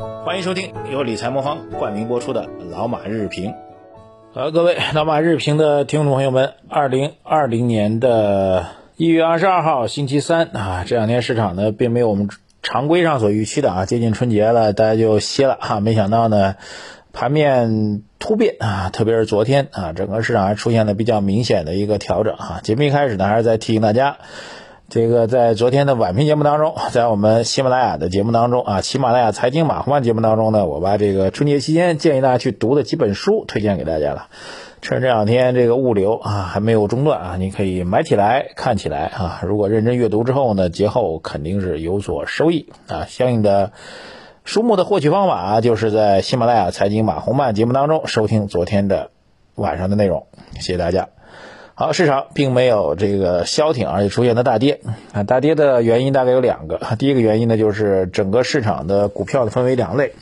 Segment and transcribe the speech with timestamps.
[0.00, 3.50] 欢迎收听由理财魔方冠名播出的《老马日评》。
[4.32, 8.64] 好，各位老马日评的听众朋友们，二零二零年的
[8.96, 12.30] 一月二十二号星期三啊，这两天市场呢并没有我们
[12.62, 15.80] 常规上所预期的啊，接近春节了，大家就歇了哈。
[15.80, 16.54] 没想到呢，
[17.12, 22.60] 盘面突变啊，特别是昨天啊，整个市场还出现了比较明显的一个调整啊。
[22.62, 24.16] 节目一开始呢，还是在提醒大家。
[24.90, 34.26] 这个在昨天的晚评节目当中，在我们喜马拉雅的节目当中啊，喜马拉雅财经马红漫节目当中呢，我把这个春节期间建议大家去读的几本书推荐给大家了。
[34.82, 39.40] 趁这两天这个物流啊还没有中断啊，你可以买起来看起来啊。
[39.44, 43.04] 如果认真阅读之后呢，节后肯定是有所收益啊。
[43.06, 43.70] 相应的
[44.44, 49.12] 书目的获取方法就是在喜马拉雅财经马红漫节目当中收听昨天的
[49.54, 50.26] 晚上的内容。
[50.54, 51.10] 谢谢大家。
[51.80, 54.82] 好，市场并没有这个消停，而且出现了大跌
[55.14, 55.22] 啊！
[55.22, 56.78] 大跌的原因大概有两个。
[56.98, 60.12] 第一个原因呢，就是整个市场的股票呢分为两类，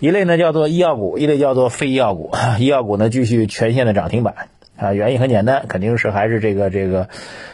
[0.00, 2.32] 一类呢叫做医药股，一类叫做非医药股。
[2.58, 4.34] 医药股呢继续全线的涨停板
[4.76, 7.08] 啊，原因很简单，肯定是还是这个这个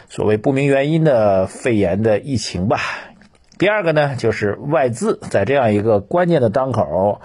[0.09, 2.79] 所谓不明原因的肺炎的疫情吧。
[3.59, 7.20] 第二个呢，就是外资在这样一个关键的当口，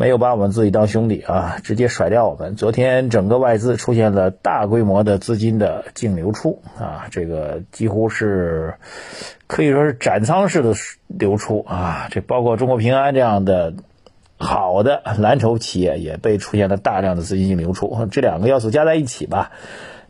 [0.00, 2.56] 没有把我们自己当兄弟啊，直接甩掉我们。
[2.56, 8.76] 昨天整个外资出现了大规模的资金的净流出啊，这个几乎是
[9.46, 10.72] 可以说是斩仓式的
[11.06, 12.08] 流出啊。
[12.10, 13.74] 这包括中国平安这样的
[14.38, 19.50] 好的蓝筹企业也被出现了大量的资金净流出，这两个要素加在一起吧，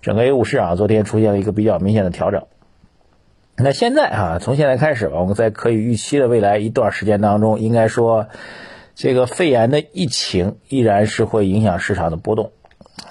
[0.03, 2.45] 整个 A 股市场昨天出现了一个比较明显的调整。
[3.57, 8.29] 那现在啊，从现在开始吧，我们在可以预期的未来一段时间当中，应该说，
[8.95, 12.53] 这个肺炎的疫情依然是会影响市场的波动。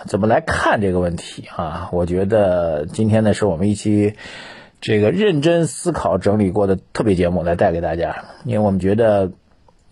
[0.06, 1.90] 怎么来看这个问题啊？
[1.92, 4.14] 我觉得今天呢，是我们一期
[4.80, 9.32] 这个认真思考整理过的特别节目来带给大家，因为我们觉得，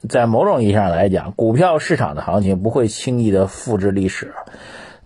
[0.07, 4.33] 在某种意义上来讲，股票市场的行情不会轻易的复制历史。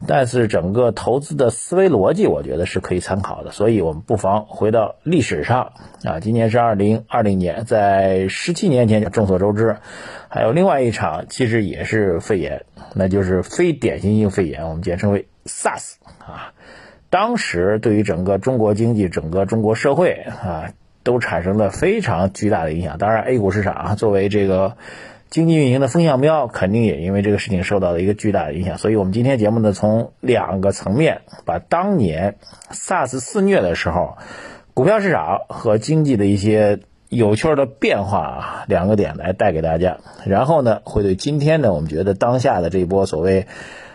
[0.07, 6.19] 但是整个投资的思维逻辑，我觉得是可以参考的，所以我们不妨回到历史上啊。
[6.19, 9.77] 今年是二零二零年，在十七年前，众所周知，
[10.27, 12.65] 还有另外一场，其实也是肺炎，
[12.95, 16.53] 那就是非典型性肺炎，我们简称为 SARS 啊。
[17.09, 20.11] 当时对于整个中国经济、整个中国社会
[20.43, 20.73] 啊，
[21.03, 22.97] 都产生了非常巨大的影响。
[22.97, 24.77] 当然，A 股市场啊，作为这个。
[25.31, 32.35] 经济运行的风向标肯定也因为这个事情受到了一个巨大的影响，所以我们今天节目呢，从两个层面把当年
[32.69, 34.17] SARS 肆虐的时候，
[34.73, 43.47] 股票市场和经济的一些有趣的变化啊两个点来带给大家，然后呢，会对今天呢，我们觉得当下的这一波所谓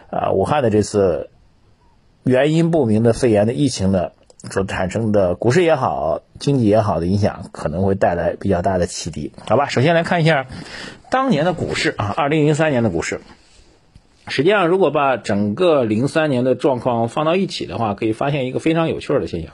[0.08, 1.28] 啊武汉的这次
[2.24, 4.12] 原因不明的肺炎的疫情呢，
[4.50, 9.68] 所产生的股市也好，经济也好的影响，可能会带来比较大的启迪，好吧？
[9.68, 10.46] 首先来看一下。
[11.08, 13.20] 当年的股市啊，二零零三年的股市，
[14.26, 19.52] 实际上如果把整个零三年的状况放到一起的话，可以发现一个非常有趣的现象。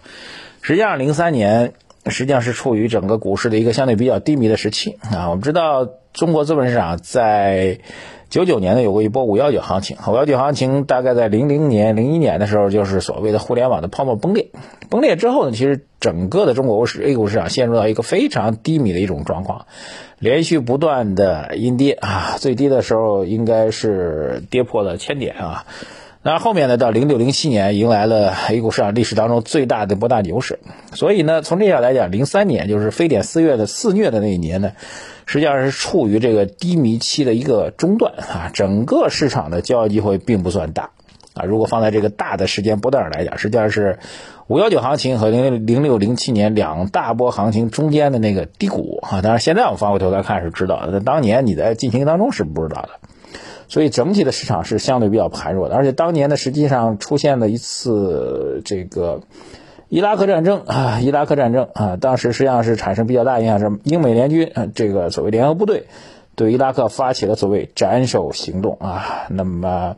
[0.62, 1.74] 实际上，零三年
[2.06, 5.28] 实际上是处于整个股市的一个相对比较低迷的时期啊。
[5.28, 7.78] 我们知道，中国资本市场在
[8.28, 14.50] 九九年呢有过一波五幺九行情，五幺九行情大概在零零年、零一年的时候，就是所谓的互联网的泡沫崩裂。
[14.88, 19.66] 崩裂之后呢，其实整个的中国市 A 股市场陷入到一个非常低迷的一种状况。
[20.18, 25.66] 连续不断的阴跌啊，最低的时候应该是跌破了千点啊。
[26.22, 30.60] 那后面呢，到零六零七年迎来了 A 股市场历史当中最大的波大牛市。
[30.92, 34.72] 所以呢，从这样来讲，零三年就是非典肆虐的肆虐的那一年呢，
[35.26, 38.50] 实际上是处于这个低迷期的一个中段啊。
[38.54, 40.90] 整个市场的交易机会并不算大
[41.34, 41.44] 啊。
[41.44, 43.98] 如果放在这个大的时间波段上来讲，实际上是。
[44.48, 52.90] 五幺九行情和零零六零七年两大波行情中间的那个低谷啊，当然现在我们翻回头来看是知道的，但当年你在进行当中是不知道的，
[53.72, 59.22] 所以整体的市场是相对比较盘弱的，而且当年呢实际上出现了一次这个
[59.88, 65.86] 伊拉克战争啊，伊拉克战争啊，当时实际上是产生比较大影响，是英美联军啊这个所谓联合部队
[66.34, 69.96] 对伊拉克发起了所谓斩首行动啊，那么。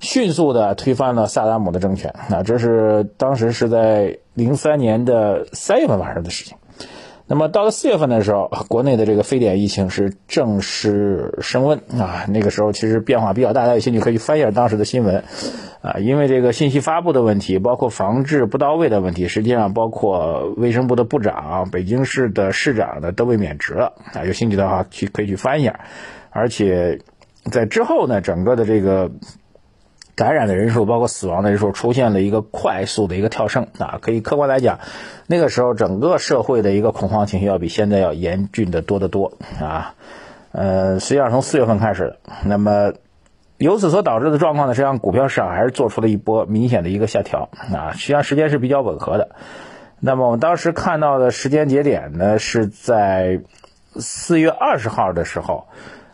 [0.00, 6.58] 迅速的推翻了萨达姆的政权，那这是当时是在零三年的三月份发生的事情。
[7.26, 12.26] 那么到了四月份的时候，国内的这个非典疫情是正式升温啊。
[12.28, 15.24] 那个时候其实变化比较大，大家有兴趣可以翻一下当时的新闻
[15.80, 15.98] 啊。
[16.00, 24.24] 因为这个信息发布的问题，包括防治不到位的问题，实际上包括卫生部的部长、北京市的市长呢都被免职了啊。
[24.24, 25.80] 有兴趣的话去可以去翻一下。
[26.30, 27.00] 而且
[27.50, 29.10] 在之后呢，整个的这个。
[30.16, 33.98] 感染的人数，包括死亡的人数，出现了一个快速的一个跳升啊！
[34.00, 34.78] 可以客观来讲，
[35.26, 39.94] 那个时候整个社会的一个恐慌情绪要比现在要严峻的多得多啊！
[40.52, 42.16] 呃，实际上从四月份开始。
[42.44, 42.92] 那么
[43.58, 49.30] 由此所导致的状况呢，实际上股票市场还是做出了一波明显的一个下调啊，实际上时间是比较吻合的。
[49.98, 53.40] 那么我们当时看到的时间节点呢，是在
[53.96, 55.66] 四月二十号的时候，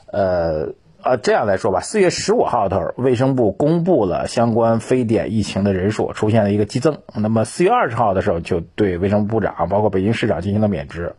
[0.07, 0.73] 呃。
[1.03, 6.99] 呃，这样来说吧，四月十五号头，卫生部公布了相关非典疫情的人数出现了一个激增。
[7.15, 11.15] 那么四月二十号的时候，就对卫生部长包括北京市长进行了免职。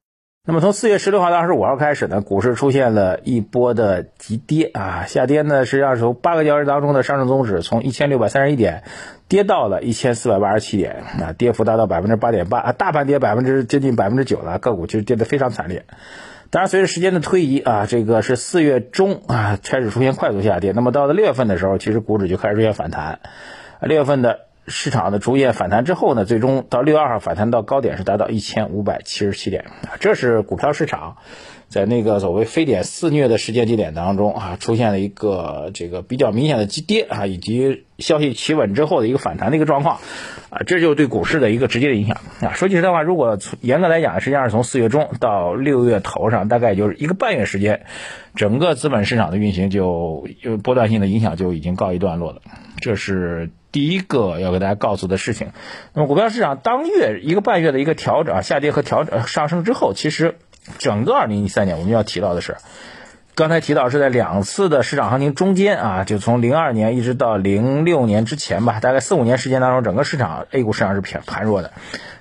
[0.47, 8.83] 那么从四月十六号到二十五号开始呢，股市出现了一波的急跌啊，下跌呢实际上是从八个交易日当中的上证综指从一千六百三十一点
[9.27, 15.85] 跌到了一千四百八十七点啊，跌幅达到百分之八点八啊，大盘跌百分之接近百分之九了，个股其实跌得非常惨烈。
[16.51, 20.73] 当然，随着时间的推移啊，这个是四月中啊开始出现快速下跌。
[20.73, 23.21] 那么到了六月份的时候，其实股指就开始出现反弹。
[23.79, 29.65] 六月份的市场的逐渐反弹之后呢，最终到六月二号反弹到高点是达到一千五百七十七点，
[30.01, 31.15] 这是股票市场。
[31.71, 39.99] 在那个所谓非典肆虐的时间节点当中啊，出现了一个这个比较明显的急跌啊，以及消息企稳之后的一个反弹的一个状况
[40.49, 42.51] 啊，这就对股市的一个直接的影响啊。
[42.55, 47.85] 说句实在话，如果从严格来讲，实际上是从四月中到六月头上，大概就是一个半月时间，
[48.35, 50.27] 整个资本市场的运行就
[50.63, 52.41] 波段性的影响就已经告一段落了。
[52.81, 55.47] 这是第一个要给大家告诉的事情。
[55.93, 60.35] 那么股票市场当月一个半月的一个调整啊、下跌和调整上升之后，其实。
[60.77, 62.57] 整个二零一三年，我们要提到的是，
[63.35, 71.71] 刚才提到是在两次的市场行情中间啊，就从零二年一直到零六年之前吧，大概四五年时间当中，整个市场 A 股市场是偏盘弱的。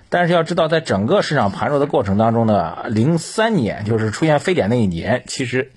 [0.08, 5.70] 但是要知道，在整个市场盘弱的过程当中呢，零三年就是出现非典那一年，其实，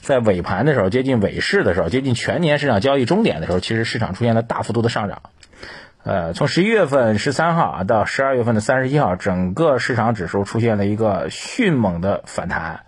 [0.00, 5.20] 在尾盘的时候，接近尾市的时候，接近全年市场交易终点的时候，其实市场出现了大幅度的上涨。
[6.04, 12.80] 呃，从十一月份十三号啊到十二月份的三十一号，整个市场指数出现了一个迅猛的反弹，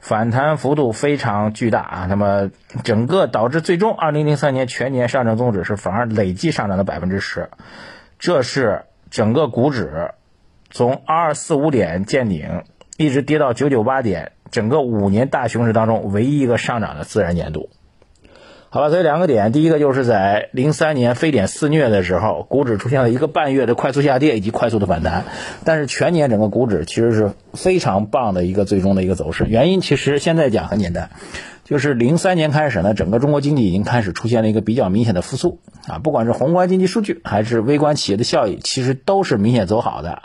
[0.00, 2.06] 反弹幅度非常巨大啊。
[2.08, 2.50] 那么
[2.82, 7.48] 整个导致最终二零零三年全年上证综指是反而累计上涨了百分之十，
[8.18, 10.10] 这是整个股指
[10.68, 12.64] 从二二四五点见顶，
[12.96, 17.70] 一直跌到九九八点，整个五年大熊市当中唯一一个上涨的自然年度。
[18.70, 25.24] 好吧，所以两个点，第一个就是在零三年非典肆虐的时候，股指出现了一个半月的快速下跌以及快速的反弹，
[25.64, 29.46] 但是全年整个股指其实是非常棒的一个最终的一个走势。
[29.48, 31.08] 原因其实现在讲很简单，
[31.64, 40.24] 就是零三年开始呢，整个中国经济已经开始出现了一个比较明显的复苏啊，不管是宏观经济数据还是微观企业的效益，其实都是明显走好的，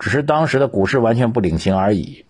[0.00, 2.25] 只是当时的股市完全不领情而已。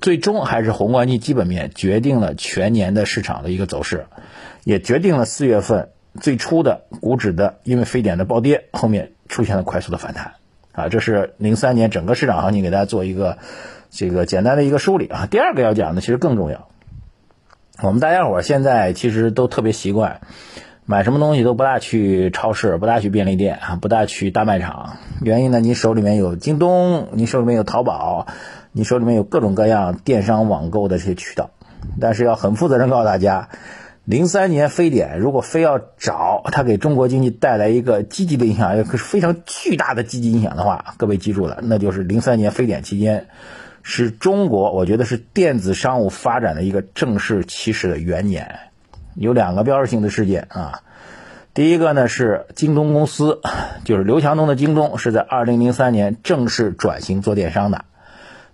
[0.00, 4.06] 最终还是宏观经济基本面决定了全年的市场的一个走势。
[4.64, 5.88] 也决定了四月份
[6.20, 10.34] 最初的股指的因为非典的暴跌，后面出现了快速的反弹
[10.72, 13.38] 啊，这是零三年整个市场行情给大家做一个
[13.90, 15.26] 这个简单的一个梳理啊。
[15.30, 16.68] 第二个要讲的其实更重要，
[17.82, 20.20] 我们大家伙现在其实都特别习惯
[20.84, 24.98] 买什么东西都不大去超市，不大去便利店啊，不大去大卖场。
[25.22, 28.26] 原因呢，你手里面有京东，你手里面有淘宝，
[28.72, 31.50] 你手里面有各种各样电商网购的这些渠道，
[32.00, 33.48] 但是要很负责任告诉大家。
[34.04, 43.26] 零三年非典，如果非要找它给中国经济带来一个积极的影响，一个非常巨大的积极影响的话，各位记住了，那就是零三年非典期间，
[43.82, 48.60] 是中国我觉得是电子商务发展的一个正式起始的元年。
[49.14, 50.80] 有两个标志性的事件啊，
[51.52, 53.42] 第一个呢是京东公司，
[53.84, 57.84] 就是刘强东的京东，是在二零零三年正式转型做电商的。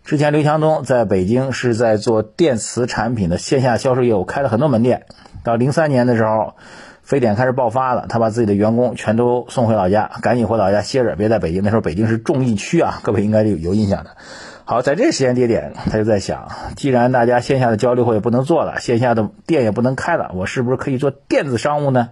[0.04, 5.06] 之前刘强东在北京是在做电磁产品的线下销售业务，开了很多门店。
[5.42, 6.56] 到零三年的时候，
[7.02, 11.62] 非典开始爆发了，他把自己的员工全都送回老家，赶紧回老家歇着，别在北京。
[11.64, 14.10] 那时候北京是重疫区啊，各位应该有有印象的。
[14.66, 22.10] 好，在这个时间节点，他就在想，既然大家线下的交流会也不能做了，线下的店也不能开了，我是不是可以做电子商务呢？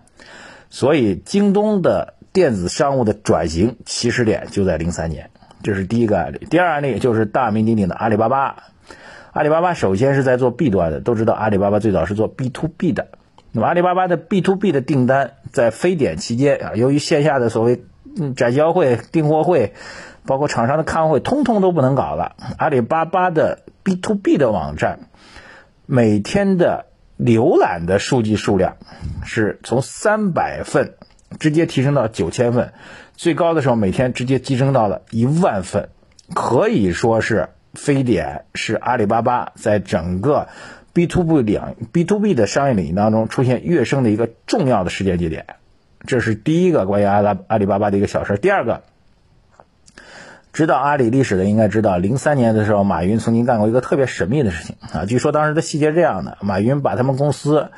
[0.71, 5.29] 所以，京东的电子商务的转型起始点就在零三年，
[5.63, 6.47] 这是第一个案例。
[6.51, 8.57] 第二案例就是大名鼎鼎的阿里巴巴。
[9.33, 13.09] 阿里巴巴首先是在做 B 端的，都知道阿里巴巴最早是做 B to B 的。
[13.53, 17.85] 那么阿里巴巴的 B to B 的订单在非典期间啊，由于线下的所谓
[18.37, 19.73] 展销会、订货会，
[20.27, 22.37] 包括厂商的看会，通通都不能搞了。
[22.59, 25.09] 阿里巴巴的 B to B 的网站
[25.87, 26.87] 每天的
[27.19, 28.77] 浏览的数据数量
[29.25, 30.95] 是从三百份
[31.39, 32.73] 直接提升到九千份，
[33.23, 35.91] 最高的时候每天直接激增到了一万份，
[36.35, 40.49] 可以说是非典是阿里巴巴在整个。
[40.93, 45.47] B to B 两 B to B 的商业领域当中出现跃升的一个重要的时间节点，
[46.05, 48.37] 这是第一个关于阿拉阿里巴巴的一个小事。
[48.39, 48.83] 第二个，
[50.53, 55.05] 知道阿里历史的应该知道，零三年的时候，马云曾经干过一个特别神秘的事情啊。
[55.05, 57.71] 据说当时的细节是这样的：马云把他们公司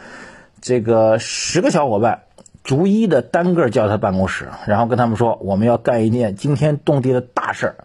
[0.62, 2.22] 这个十个小伙伴
[2.64, 7.76] 逐一的单个叫他办公室，然后跟他们说：“我们要干一件惊天动地的大事儿。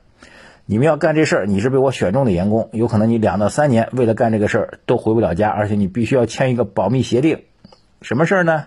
[0.66, 7.44] 你们要干这事儿，你是被我选中的员工，有可能你两到三年为了干这个事儿都回不了家，而且你必须要签一个保密协定。
[8.02, 8.66] 什么事儿呢？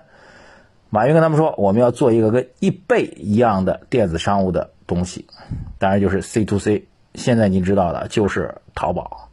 [0.90, 5.26] 马云跟他们说：我们要做一个跟易贝一样的电子商务的。”东西，
[5.78, 6.84] 当然就是 C to C。
[7.14, 9.30] 现在您知道的，就是淘宝。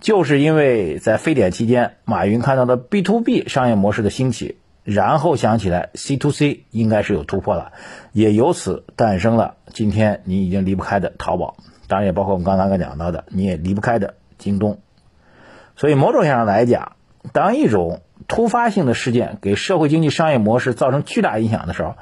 [0.00, 4.56] 就是因为在非典期间，马云看到的 B to B 商业模式的兴起，
[4.88, 7.72] 然后想起来 C to C 应该是有突破了，
[8.12, 11.58] 也由此诞生了今天你已经离不开的淘宝。
[11.88, 14.78] 当然也包括我们刚刚讲到的，你也离不开的京东。
[15.76, 16.96] 所以某种意义上来讲，
[17.34, 21.96] 当一种突发性的事件给社会经济商业模式造成巨大影响的时候，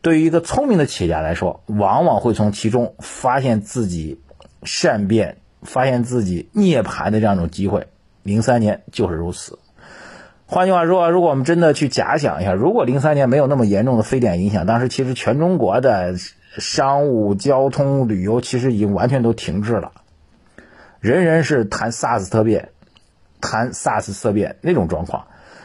[0.00, 4.22] 对于一个聪明的企业家来说，往往会从其中发现自己
[4.62, 7.88] 善变、发现自己涅槃的这样一种机会。
[8.22, 9.58] 零三年就是如此。
[10.52, 16.16] 换句话说，如果我们真的去假想一下，如果零三年没有那么严重的非典影响，当时其实全中国的
[16.58, 19.92] 商务、交通、旅游其实已经完全都停滞了，
[21.00, 22.68] 人人是谈 SARS 特变、
[23.40, 25.24] 谈 SARS 色变那种状况。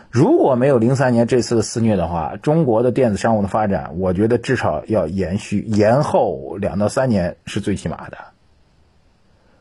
[0.09, 8.17] 如果没有零三年这次的肆虐的话，中国的电子商务的发展，我觉得至少要延续延后两到三年是最起码的。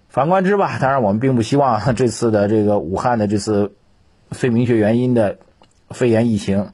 [0.08, 3.72] 反观之吧，当然我们并不希望这次的这个武汉的这次
[4.30, 5.38] 非明确原因的
[5.90, 6.72] 肺炎疫情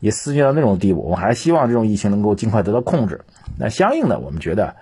[0.00, 3.22] 也肆虐到那种地步，我们还是希望这种疫情能够尽快得到控制。
[3.58, 4.76] 那相应的，我们觉得。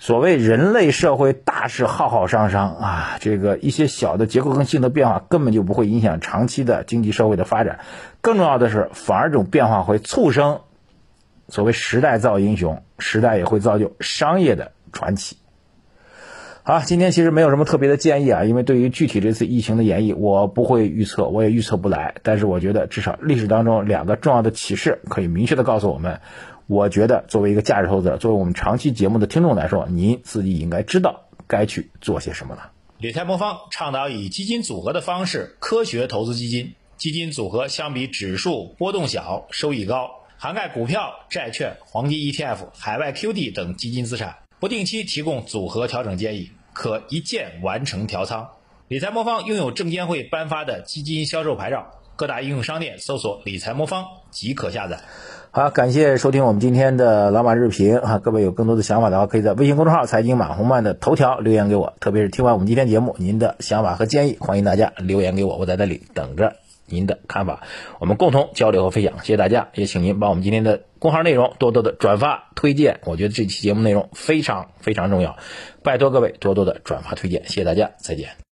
[0.00, 7.80] 所谓人类社会大事浩浩汤汤啊，这个一些小的结构性的变化根本就不会影响长期的经济社会的发展。
[8.20, 10.60] 更重要的是，反而这种变化会促生
[11.48, 15.36] 所谓时代造英雄，时代也会造就商业的传奇。
[16.68, 22.16] 好，今天其实没有什么特别的建议啊，因为对于具体这次疫情的演绎，我不会预测，我也预测不来。
[22.22, 26.20] 但是我觉得，至少历史当中两个重要的启示可以明确的告诉我们。
[26.66, 32.70] 我觉得，作为一个价值投资者，作为我们长期节目的听众来说，您自己应该知道该去做些什么了。
[32.98, 48.50] 理财魔方倡导以基金组合的方式科学投资基金，基金组合相比指数波动小，收益高，涵盖股票、债券、黄金 ETF、海外 QD 等基金资产，不定期提供组合调整建议，可一键完成调仓。
[48.86, 55.00] 理财魔方拥有证监会颁发的基金销售牌照，各大应用商店搜索“理财魔方”即可下载。
[55.50, 58.18] 好，感谢收听我们今天的老马日评啊！
[58.18, 61.94] 各位有更多的想法的话，可以在微信公众号“财经马红漫”的头条留言给我。
[61.98, 66.54] 特别是听完我们今天节目，您的想法和建议，欢迎大家留言给我，我在那里等着
[66.88, 67.62] 您的看法，
[68.00, 69.18] 我们共同交流和分享。
[69.18, 73.00] 谢谢大家，也请您把我们今天的公号内容多多的转发推荐。
[73.04, 75.36] 我觉得这期节目内容非常非常重要，
[75.82, 77.44] 拜托各位多多的转发推荐。
[77.44, 78.38] 谢谢大家，再见。